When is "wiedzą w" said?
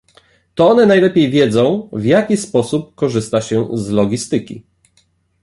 1.31-2.05